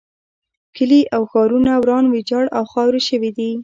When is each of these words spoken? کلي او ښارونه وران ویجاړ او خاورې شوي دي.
کلي 0.75 1.01
او 1.15 1.21
ښارونه 1.31 1.71
وران 1.81 2.05
ویجاړ 2.07 2.45
او 2.57 2.63
خاورې 2.71 3.01
شوي 3.09 3.31
دي. 3.37 3.51